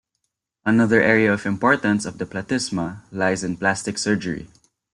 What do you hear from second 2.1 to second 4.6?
the platysma lies in plastic surgery.